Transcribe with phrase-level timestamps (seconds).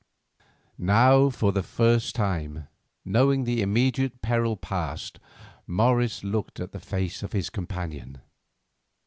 [0.79, 2.67] Now, for the first time,
[3.05, 5.19] knowing the immediate peril past,
[5.67, 8.19] Morris looked at the face of his companion.